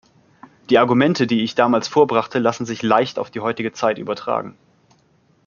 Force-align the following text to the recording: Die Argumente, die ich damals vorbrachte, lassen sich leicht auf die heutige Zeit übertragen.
Die 0.71 0.79
Argumente, 0.79 1.27
die 1.27 1.43
ich 1.43 1.53
damals 1.53 1.87
vorbrachte, 1.87 2.39
lassen 2.39 2.65
sich 2.65 2.81
leicht 2.81 3.19
auf 3.19 3.29
die 3.29 3.39
heutige 3.39 3.71
Zeit 3.71 3.99
übertragen. 3.99 4.57